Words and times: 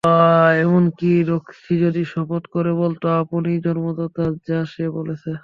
এমনি 0.61 0.89
কী 0.99 1.11
রক্সি 1.23 1.73
যদি 1.83 2.01
শপথ 2.05 2.43
করে 2.47 2.71
বলত 2.73 3.03
আপনিই 3.21 3.63
জন্মদাতা, 3.65 4.25
যা 4.47 4.59
সে 4.65 4.85
বলেছে। 4.97 5.31